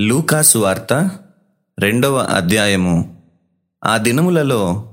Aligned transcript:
లూకాసు 0.00 0.58
వార్త 0.58 1.10
రెండవ 1.78 2.16
అధ్యాయము. 2.16 3.16
ఆ 3.84 3.96
దినములలో 3.96 4.88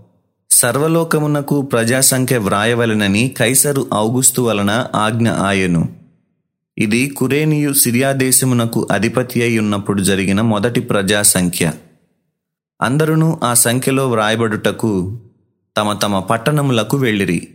సర్వలోకమునకు 0.50 1.62
ప్రజాసంఖ్య 1.62 2.38
వ్రాయవలెనని 2.38 3.36
కైసరు 3.38 3.88
ఔగుస్తు 3.94 4.42
వలన 4.42 4.88
ఆజ్ఞ 4.96 5.30
ఆయను. 5.30 5.90
ఇది 6.78 7.10
కురేనియు 7.10 7.74
సిరియా 7.74 8.12
దేశమునకు 8.12 8.88
అధిపతి 8.92 9.42
అయి 9.42 9.60
ఉన్నప్పుడు 9.60 10.02
జరిగిన 10.02 10.42
మొదటి 10.42 10.82
ప్రజాసంఖ్య. 10.82 11.72
అందరూ 12.82 13.40
ఆ 13.44 13.54
సంఖ్యలో 13.54 14.10
వ్రాయబడుటకు 14.10 15.20
తమ 15.78 15.94
తమ 15.94 16.20
పట్టణములకు 16.20 16.98
వెళ్ళిరి. 16.98 17.48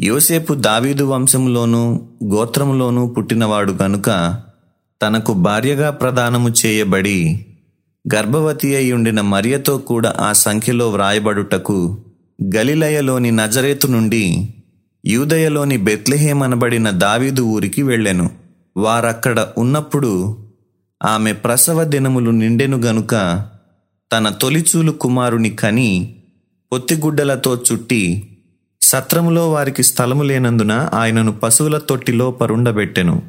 యోసేపు 0.00 0.54
దావీదు 0.54 1.04
వంశములోనూ 1.04 2.08
గోత్రములోనూ 2.24 3.06
పుట్టినవాడు 3.06 3.72
గనుక 3.72 4.40
తనకు 5.02 5.32
భార్యగా 5.32 5.90
ప్రదానము 5.90 6.48
చేయబడి 6.66 7.46
గర్భవతి 8.14 8.76
అయి 8.76 8.92
ఉండిన 8.92 9.20
మరియతో 9.20 9.78
కూడా 9.78 10.14
ఆ 10.20 10.32
సంఖ్యలో 10.32 10.90
వ్రాయబడుటకు 10.90 11.98
గలిలయలోని 12.56 13.30
నజరేతు 13.30 13.86
నుండి 13.86 14.48
యూదయలోని 15.06 15.76
బెత్లెహేం 15.76 16.42
అనబడిన 16.42 16.90
దావీదు 16.90 17.42
ఊరికి 17.42 17.82
వెళ్ళెను. 17.82 18.30
వారక్కడ 18.76 19.46
ఉన్నప్పుడు 19.58 20.38
ఆమె 21.04 21.32
ప్రసవ 21.32 21.84
దినములు 21.84 22.30
నిండెను 22.30 22.76
గనుక 22.76 23.44
తన 24.12 24.28
తొలిచూలు 24.28 24.92
కుమారుని 24.92 25.50
కని 25.50 26.14
పొత్తిగుడ్డలతో 26.72 27.62
చుట్టి 27.72 28.28
సత్రములో 28.82 29.52
వారికి 29.52 29.82
స్థలము 29.82 30.22
లేనందున 30.22 30.90
ఆయనను 30.94 31.32
పశువుల 31.32 31.78
తొట్టిలో 31.78 32.30
పరుండబెట్టెను. 32.30 33.22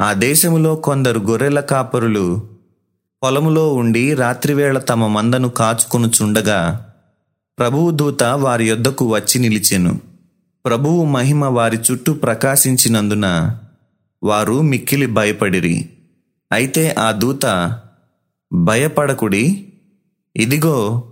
ఆ 0.00 0.12
దేశములో 0.12 0.74
కొందరు 0.74 1.18
గొర్రెల 1.18 1.60
కాపరులు 1.60 2.46
పొలములో 3.22 3.74
ఉండి 3.74 4.14
రాత్రివేళ 4.14 4.78
తమ 4.78 5.06
మందను 5.06 5.48
కాచుకొనుచుండగా 5.48 6.90
ప్రభువు 7.58 7.90
దూత 7.90 8.22
వారి 8.22 8.68
యొద్దకు 8.68 9.14
వచ్చి 9.14 9.40
నిలిచెను. 9.40 10.00
ప్రభువు 10.66 11.04
మహిమ 11.04 11.44
వారి 11.44 11.78
చుట్టూ 11.90 12.14
ప్రకాశించినందున 12.14 13.56
వారు 14.22 14.62
మిక్కిలి 14.62 15.06
భయపడిరి. 15.06 15.88
అయితే 16.52 16.94
ఆ 16.98 17.12
దూత 17.12 17.74
భయపడకుడి. 18.52 19.72
ఇదిగో 20.36 21.04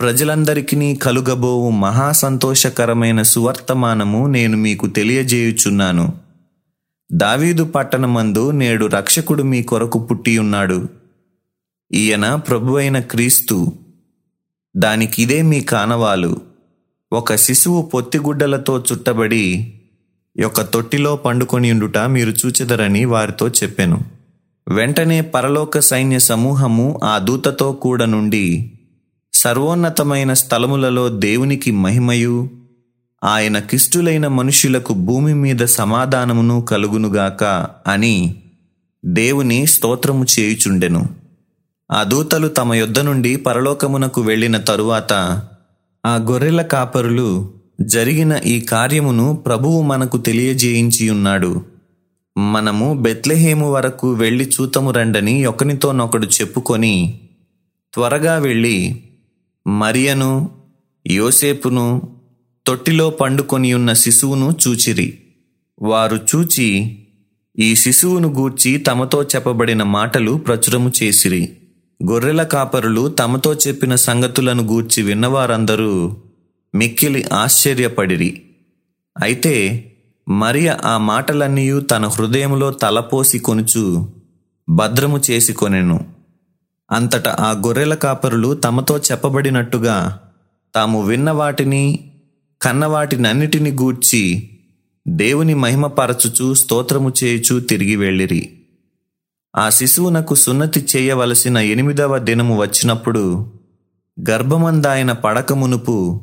ప్రజలందరికీ 0.00 0.94
కలుగబోవు 0.94 1.70
మహాసంతోషకరమైన 1.70 3.22
సువర్తమానము 3.22 4.26
నేను 4.26 4.56
మీకు 4.56 4.86
తెలియజేయుచున్నాను. 4.86 6.29
దావీదు 7.12 7.64
పట్టణమందు 7.64 8.50
నేడు 8.50 8.86
రక్షకుడు 8.86 9.42
మీ 9.42 9.62
కొరకు 9.62 9.98
పుట్టియున్నాడు. 9.98 10.88
ఈయన 11.92 12.34
ప్రభువైన 12.34 12.98
క్రీస్తు. 12.98 13.72
దానికిదే 14.76 15.42
మీ 15.42 15.60
కానవాలు. 15.60 16.40
ఒక 17.12 17.34
శిశువు 17.34 17.82
పొత్తిగుడ్డలతో 17.82 18.84
చుట్టబడి 18.92 19.74
ఒక 20.46 20.60
తొట్టిలో 20.60 21.16
పండుకొని 21.16 21.70
ఉండుట 21.70 21.98
మీరు 21.98 22.30
చూచెదరని 22.30 23.04
వారితో 23.04 23.48
చెప్పెను. 23.48 24.00
వెంటనే 24.68 25.20
పరలోక 25.20 25.78
సైన్య 25.78 26.18
సమూహము 26.18 27.00
ఆ 27.04 27.18
దూతతో 27.18 27.72
కూడా 27.72 28.06
నుండి 28.06 28.72
సర్వోన్నతమైన 29.32 30.32
స్థలములలో 30.32 31.08
దేవునికి 31.08 31.70
మహిమయు 31.70 32.48
ఆయన 33.22 33.58
కిష్టులైన 33.58 34.28
మనుషులకు 34.28 34.94
భూమి 34.94 35.34
మీద 35.34 35.62
సమాధానమును 35.64 36.60
కలుగునుగాక 36.60 37.44
అని 37.86 38.34
దేవుని 39.04 39.66
స్తోత్రము 39.66 40.26
చేయుచుండెను. 40.38 41.08
ఆ 41.92 42.02
దూతలు 42.02 42.48
తమ 42.48 42.74
యొద్ద 42.74 42.98
నుండి 43.00 43.36
పరలోకమునకు 43.36 44.20
వెళ్ళిన 44.20 44.56
తరువాత 44.56 45.12
ఆ 46.04 46.16
గొర్రెల 46.16 46.62
కాపరులు 46.62 47.52
జరిగిన 47.80 48.40
ఈ 48.46 48.60
కార్యమును 48.60 49.36
ప్రభువు 49.46 49.82
మనకు 49.82 50.18
తెలియజేయించి 50.18 51.10
ఉన్నాడు 51.10 51.62
మనము 52.36 52.94
బెత్లెహేము 52.94 53.72
వరకు 53.72 54.12
వెళ్ళి 54.12 54.44
చూతము 54.46 54.90
రండని 54.90 55.46
ఒకనితోనొకడు 55.46 56.26
చెప్పుకొని 56.26 57.20
త్వరగా 57.94 58.38
వెళ్ళి 58.38 59.02
మరియను 59.66 60.50
యోసేపును 61.06 61.86
తొట్టిలో 62.70 63.10
పండుకొని 63.10 63.74
ఉన్న 63.74 63.92
శిశువును 63.92 64.56
చూచిరి. 64.68 65.18
వారు 65.82 66.16
చూచి 66.16 66.98
ఈ 67.58 67.74
శిశువును 67.74 68.28
గూర్చి 68.28 68.76
తమతో 68.76 69.22
చెప్పబడిన 69.22 69.82
మాటలు 69.82 70.32
ప్రచురము 70.32 70.92
చేసిరి. 71.02 71.56
గొర్రెల 72.10 72.42
కాపరులు 72.42 73.08
తమతో 73.08 73.54
చెప్పిన 73.54 73.94
సంగతులను 73.94 74.62
గూర్చి 74.62 75.02
విన్నవారందరూ 75.02 76.16
మిక్కిలి 76.74 77.24
ఆశ్చర్యపడిరి. 77.32 78.42
అయితే 79.22 79.84
మరియ 80.28 80.76
ఆ 80.84 80.98
మాటలన్నీ 80.98 81.80
తన 81.80 82.06
హృదయములో 82.06 82.70
తలపోసి 82.70 83.38
కొనుచు 83.38 84.08
భద్రము 84.68 85.20
చేసి 85.30 85.52
కొనెను. 85.52 86.06
అంతట 86.92 87.28
ఆ 87.28 87.50
గొర్రెల 87.50 87.94
కాపరులు 87.94 88.54
తమతో 88.54 88.98
చెప్పబడినట్టుగా 88.98 90.20
తాము 90.74 91.02
విన్న 91.02 91.30
వాటిని 91.30 92.09
కన్న 92.62 92.86
వాటినన్నిటిని 92.86 93.70
గూర్చి 93.70 94.50
దేవుని 95.08 95.54
మహిమపరచుచు 95.54 96.54
స్తోత్రము 96.54 97.12
చేయుచు 97.24 97.60
తిరిగి 97.60 97.96
వెళ్ళిరి. 97.96 98.60
ఆ 99.56 99.70
శిశువునకు 99.70 100.34
సున్నతి 100.34 100.86
చేయవలసిన 100.96 101.58
ఎనిమిదవ 101.58 102.18
దినము 102.18 102.60
వచ్చినప్పుడు 102.60 103.52
గర్భమందాయన 104.30 105.12
పడకమునుపు 105.12 106.20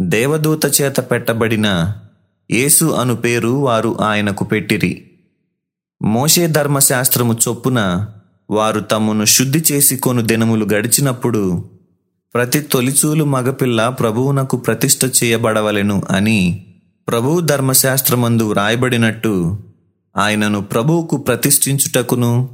దేవదూత 0.00 0.80
చేత 0.80 0.96
పెట్టబడిన 1.00 1.94
యేసు 2.50 2.84
అను 2.84 3.16
పేరు 3.16 3.48
వారు 3.48 3.96
ఆయనకు 4.00 4.44
పెట్టిరి. 4.44 5.10
మోషే 6.02 6.46
ధర్మశాస్త్రము 6.46 7.36
చొప్పున 7.48 8.06
వారు 8.50 8.80
తమను 8.80 9.24
శుద్ధి 9.24 9.62
చేసి 9.72 9.96
కొను 9.96 10.22
దినములు 10.22 10.64
గడిచినప్పుడు 10.64 11.64
ప్రతి 12.36 12.60
తొలిచూలు 12.60 13.24
మగపిల్ల 13.24 13.88
ప్రభువునకు 13.88 14.56
ప్రతిష్ట 14.56 15.04
చేయబడవలెను 15.04 16.02
అని 16.10 16.66
ప్రభువు 17.08 17.40
ధర్మశాస్త్రమందు 17.40 18.42
వ్రాయబడినట్టు 18.42 19.58
ఆయనను 20.16 20.60
ప్రభువుకు 20.60 21.16
ప్రతిష్ఠించుటకును 21.16 22.48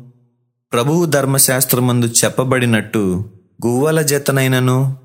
ప్రభువు 0.72 1.04
ధర్మశాస్త్రమందు 1.04 2.06
చెప్పబడినట్టు 2.06 3.24
గువ్వల 3.66 4.02
జతనైనను 4.02 4.96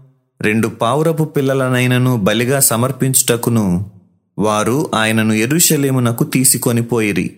రెండు 0.41 0.67
పావురపు 0.67 1.23
పిల్లలనైనను 1.23 2.17
బలిగా 2.17 2.59
సమర్పించుటకును 2.59 3.85
వారు 4.39 4.91
ఆయనను 4.95 5.33
ఎరుషలేమునకు 5.33 6.23
తీసుకొని 6.23 6.83
పోయిరి. 6.83 7.37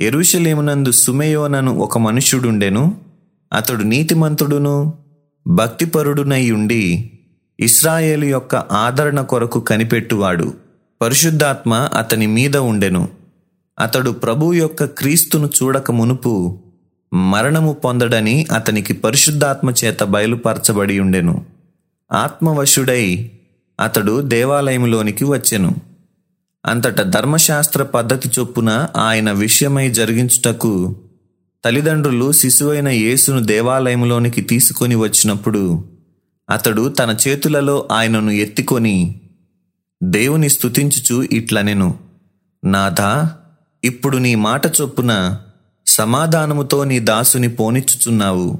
ఎరుషలేమునందు 0.00 0.90
సుమేయోనను 0.92 1.78
ఒక 1.78 1.98
మనుష్యుడుండెను 1.98 2.96
అతడు 3.52 3.82
నీతిమంతుడును 3.82 4.94
భక్తిపరుడునై 5.46 6.50
ఉండి 6.50 7.10
ఇస్రాయేలు 7.60 8.24
యొక్క 8.24 8.54
ఆదరణ 8.54 9.20
కొరకు 9.20 9.60
కనిపెట్టువాడు. 9.60 10.54
పరిశుద్ధాత్మ 11.02 11.74
అతని 11.74 12.26
మీద 12.26 12.56
ఉండెను. 12.56 13.08
అతడు 13.78 14.10
ప్రభు 14.10 14.52
యొక్క 14.52 14.84
క్రీస్తును 14.84 15.46
చూడక 15.46 15.90
మునుపు 15.90 16.58
మరణము 17.14 17.72
పొందడని 17.72 18.46
అతనికి 18.52 18.94
పరిశుద్ధాత్మ 18.94 19.70
చేత 19.84 20.02
బయలుపరచబడి 20.02 21.00
ఉండెను. 21.00 21.44
ఆత్మవశుడై 22.12 23.30
అతడు 23.80 24.20
దేవాలయంలోనికి 24.20 25.24
వచ్చెను. 25.24 25.74
అంతట 26.66 27.02
ధర్మశాస్త్ర 27.02 27.82
పద్ధతి 27.82 28.30
చొప్పున 28.38 28.88
ఆయన 28.96 29.32
విషయమై 29.32 29.90
జరిగించుటకు 29.90 30.96
తల్లిదండ్రులు 31.64 32.32
శిశువైన 32.32 32.88
యేసును 32.88 33.40
దేవాలయంలోనికి 33.40 34.40
తీసుకొని 34.40 34.94
వచ్చినప్పుడు 34.94 35.84
అతడు 36.50 36.88
తన 36.88 37.16
చేతులలో 37.28 37.88
ఆయనను 37.92 38.30
ఎత్తికొని 38.30 39.20
దేవుని 40.02 40.48
స్థుతించుచు 40.48 41.22
ఇట్లనెను. 41.22 41.94
నాథా 42.64 43.30
ఇప్పుడు 43.84 44.16
నీ 44.16 44.34
మాట 44.34 44.66
చొప్పున 44.66 45.38
సమాధానముతో 45.86 46.84
నీ 46.84 46.98
దాసుని 46.98 47.48
పోనిచ్చుచున్నావు. 47.48 48.58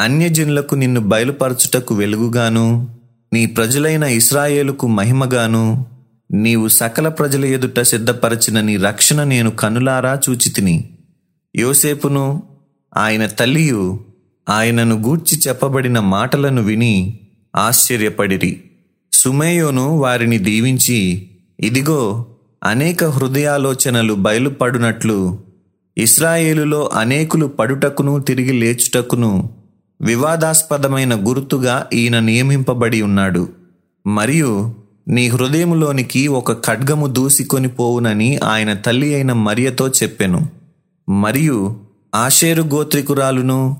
అన్యజనులకు 0.00 0.74
నిన్ను 0.74 1.00
బయలుపరచుటకు 1.00 1.94
వెలుగుగాను 1.94 2.88
నీ 3.32 3.46
ప్రజలైన 3.46 4.02
ఇస్రాయేలుకు 4.02 4.86
మహిమగాను 4.86 5.86
నీవు 6.32 6.68
సకల 6.68 7.08
ప్రజల 7.08 7.44
ఎదుట 7.44 7.80
సిద్ధపరచిన 7.80 8.60
నీ 8.60 8.76
రక్షణ 8.76 9.24
నేను 9.24 9.50
కనులారా 9.50 10.20
చూచితిని. 10.30 10.91
యోసేపును 11.56 12.42
ఆయన 12.96 13.26
తల్లియు 13.26 14.00
ఆయనను 14.48 14.96
గూర్చి 14.96 15.38
చెప్పబడిన 15.48 16.00
మాటలను 16.00 16.62
విని 16.62 17.20
ఆశ్చర్యపడిరి. 17.56 18.62
సుమేయోను 19.12 19.98
వారిని 19.98 20.38
దీవించి 20.38 21.28
ఇదిగో 21.60 22.26
అనేక 22.64 23.04
హృదయాలోచనలు 23.04 24.14
బయలుపడునట్లు 24.14 25.38
ఇస్రాయేలులో 25.98 26.90
అనేకులు 26.94 27.46
పడుటకును 27.46 28.20
తిరిగి 28.20 28.52
లేచుటకును 28.52 29.50
వివాదాస్పదమైన 30.00 31.28
గుర్తుగా 31.28 31.86
ఈయన 31.92 32.18
నియమింపబడి 32.18 33.02
ఉన్నాడు. 33.02 33.48
మరియు 34.06 34.74
నీ 35.08 35.28
హృదయములోనికి 35.28 36.28
ఒక 36.28 36.66
ఖడ్గము 36.66 37.06
దూసికొని 37.06 37.68
పోవునని 37.68 38.36
ఆయన 38.36 38.72
తల్లి 38.72 39.14
అయిన 39.14 39.32
మరియతో 39.32 39.88
చెప్పెను. 39.88 40.61
మరియు 41.08 41.76
ఆషేరు 42.14 42.62
గోత్రికురాలును 42.62 43.76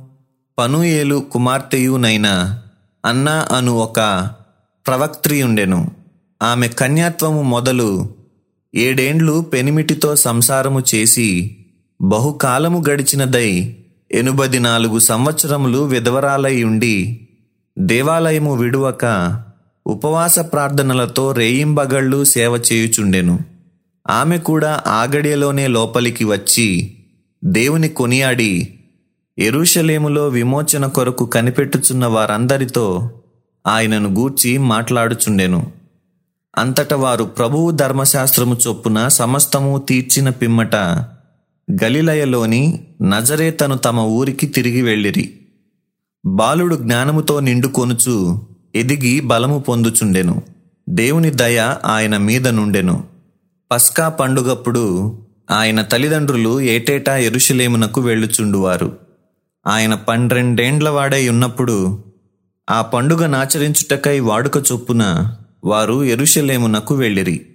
పనుయేలు 0.58 1.26
కుమార్తెయునైన 1.32 2.58
అన్నా 3.04 3.46
అను 3.50 3.72
ఒక 3.72 4.28
ప్రవక్త్రియుండెను 4.86 5.90
ఆమె 6.42 6.69
కన్యాత్వము 6.69 7.42
మొదలు 7.42 8.14
ఏడేండ్లు 8.74 9.40
పెనిమిటితో 9.40 10.16
సంసారము 10.16 10.82
చేసి 10.94 11.56
బహుకాలము 12.02 12.84
గడిచినదై 12.90 13.76
ఎనుబది 14.12 14.58
నాలుగు 14.58 14.98
సంవత్సరములు 14.98 15.78
విధవరాలై 15.78 16.64
ఉండి 16.64 17.28
దేవాలయము 17.78 18.54
విడువక 18.54 19.04
ఉపవాస 19.86 20.38
ప్రార్థనలతో 20.38 21.32
రేయింబగళ్ళు 21.32 22.25
సేవ 22.25 22.56
చేయుచుండెను. 22.56 23.38
ఆమె 24.10 24.38
కూడా 24.38 24.82
ఆగడియలోనే 24.86 25.68
లోపలికి 25.68 26.25
వచ్చి 26.25 26.98
దేవుని 27.44 27.88
కొనియాడి 27.88 28.74
ఎరుషలేములో 29.38 30.28
విమోచన 30.28 30.86
కొరకు 30.86 31.26
కనిపెట్టుచున్న 31.26 32.06
వారందరితో 32.06 33.10
ఆయనను 33.66 34.08
గూర్చి 34.08 34.58
మాట్లాడుచుండెను. 34.58 35.72
అంతట 36.58 36.94
వారు 36.94 37.24
ప్రభువు 37.24 37.70
ధర్మశాస్త్రము 37.70 38.56
చొప్పున 38.68 39.08
సమస్తము 39.08 39.78
తీర్చిన 39.78 40.28
పిమ్మట 40.28 40.74
గలిలయలోని 41.84 42.86
నజరేతను 43.02 43.78
తమ 43.78 44.00
ఊరికి 44.00 44.46
తిరిగి 44.46 44.82
వెళ్ళిరి. 44.82 45.34
బాలుడు 46.26 46.76
జ్ఞానముతో 46.76 47.40
నిండుకొనుచు 47.40 48.42
ఎదిగి 48.74 49.20
బలము 49.20 49.58
పొందుచుండెను. 49.58 50.42
దేవుని 50.88 51.30
దయ 51.30 51.76
ఆయన 51.84 52.16
మీద 52.16 52.48
నుండెను. 52.48 53.04
పస్కా 53.72 54.08
పండుగప్పుడు 54.08 55.18
ఆయన 55.52 55.82
తల్లిదండ్రులు 55.82 56.60
ఏటేటా 56.60 57.16
ఎరుషులేమునకు 57.16 58.00
వెళ్ళుచుండువారు. 58.00 58.96
ఆయన 59.66 59.94
పన్నెండేండ్లవాడై 59.94 61.28
ఉన్నప్పుడు 61.28 62.04
ఆ 62.70 62.82
పండుగ 62.82 63.26
నాచరించుటకై 63.26 64.20
వాడుక 64.20 64.56
చొప్పున 64.56 65.34
వారు 65.64 66.04
ఎరుషలేమునకు 66.04 66.94
వెళ్ళిరి. 66.94 67.46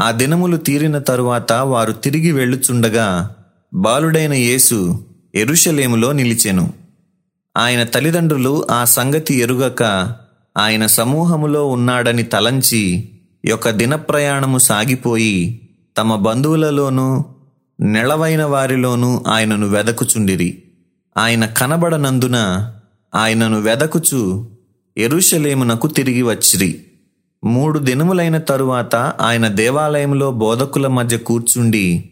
ఆ 0.00 0.10
దినములు 0.10 0.56
తీరిన 0.56 0.98
తరువాత 0.98 1.52
వారు 1.52 1.92
తిరిగి 1.92 2.32
వెళ్ళుచుండగా 2.32 3.34
బాలుడైన 3.74 4.32
యేసు 4.32 5.04
ఎరుషలేములో 5.34 6.12
నిలిచెను. 6.12 6.72
ఆయన 7.56 7.82
తల్లిదండ్రులు 7.82 8.66
ఆ 8.70 8.84
సంగతి 8.84 9.34
ఎరుగక 9.34 9.82
ఆయన 10.58 10.86
సమూహములో 10.86 11.66
ఉన్నాడని 11.66 12.22
తలంచి 12.22 13.08
యొక్క 13.44 13.70
దినప్రయాణము 13.70 14.58
సాగిపోయి 14.58 15.61
తమ 15.96 16.16
బంధువులలోనూ 16.16 17.24
నెలవైన 17.80 18.44
వారిలోనూ 18.44 19.22
ఆయనను 19.26 19.68
వెదకుచుండిరి. 19.68 20.62
ఆయన 21.16 21.46
కనబడనందున 21.46 22.70
ఆయనను 23.14 23.60
వెదకుచు 23.60 24.50
ఎరుషలేమునకు 24.98 25.86
తిరిగి 25.86 26.22
వచ్చిరి. 26.22 26.84
మూడు 27.44 27.78
దినములైన 27.78 28.38
తరువాత 28.38 28.96
ఆయన 28.96 29.48
దేవాలయంలో 29.48 30.30
బోధకుల 30.30 30.86
మధ్య 30.86 31.18
కూర్చుండి 31.18 32.10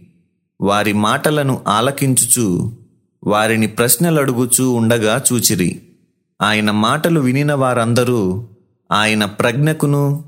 వారి 0.61 0.93
మాటలను 0.93 1.61
ఆలకించుచు 1.69 2.73
వారిని 3.25 3.67
ప్రశ్నలడుగుచూ 3.67 4.71
ఉండగా 4.71 5.23
చూచిరి. 5.33 5.83
ఆయన 6.43 6.71
మాటలు 6.71 7.21
వినిన 7.21 7.55
వారందరూ 7.55 8.49
ఆయన 8.93 9.25
ప్రజ్ఞకును 9.25 10.25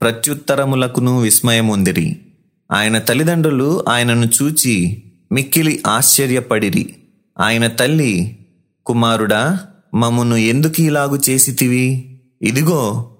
ప్రత్యుత్తరములకును 0.00 1.20
విస్మయముందిరి. 1.20 2.23
ఆయన 2.74 2.98
తల్లిదండ్రులు 2.98 3.84
ఆయనను 3.88 4.26
చూచి 4.26 5.02
మిక్కిలి 5.32 5.82
ఆశ్చర్యపడిరి. 5.86 6.96
ఆయన 7.40 7.66
తల్లి 7.66 8.38
కుమారుడా 8.86 9.60
మమ్మును 9.94 10.36
ఎందుకు 10.36 10.80
ఇలాగు 10.80 11.20
చేసితివి? 11.30 12.18
ఇదిగో 12.42 13.10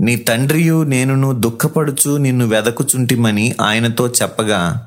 నీ 0.00 0.16
తండ్రియు 0.16 0.82
నేనును 0.82 1.32
దుఃఖపడుచు 1.32 2.16
నిన్ను 2.16 2.46
వెదకుచుంటిమని 2.46 3.54
ఆయనతో 3.60 4.08
చెప్పగా 4.08 4.86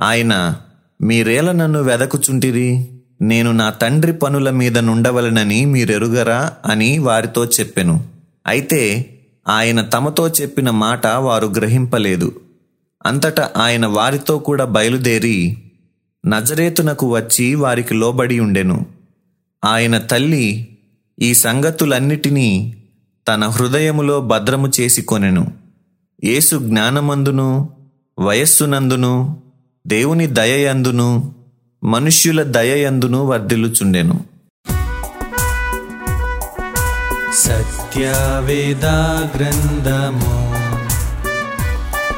ఆయన 0.00 0.56
మీరేల 1.02 1.52
నన్ను 1.52 1.82
వెదకుచుంటిరి. 1.82 2.88
నేను 3.22 3.52
నా 3.52 3.70
తండ్రి 3.70 4.12
పనుల 4.12 4.50
మీద 4.50 4.78
నుండవలనని 4.78 5.64
మీరెరుగరా 5.64 6.52
అని 6.66 6.98
వారితో 6.98 7.44
చెప్పెను. 7.44 8.04
అయితే 8.46 9.08
ఆయన 9.48 9.82
తమతో 9.82 10.28
చెప్పిన 10.28 10.70
మాట 10.70 11.06
వారు 11.06 11.46
గ్రహింపలేదు. 11.46 12.32
అంతటా 13.06 13.50
ఆయన 13.56 13.86
వారితో 13.86 14.38
కూడా 14.38 14.64
బయలుదేరి 14.64 15.58
నజరేతునకు 16.26 17.14
వచ్చి 17.14 17.54
వారికి 17.54 17.94
లోబడి 17.94 18.40
ఉండెను. 18.40 18.86
ఆయన 19.64 19.98
తల్లి 19.98 20.68
ఈ 21.20 21.34
సంగతులన్నిటినీ 21.34 22.76
తన 23.28 23.44
హృదయములో 23.44 24.20
భద్రము 24.20 24.70
చేసి 24.80 25.02
కొనెను. 25.02 25.52
యేసు 26.24 26.56
జ్ఞానమందును 26.56 27.68
వయస్సునందును 28.18 29.42
దేవుని 29.86 30.26
దయయందును 30.26 31.34
మనుష్యుల 31.84 32.42
దయయందును 32.42 33.26
వర్ధిల్లుచుండెను. 33.26 34.24
సత్యవేద 37.34 38.84
గ్రంథము 39.36 40.51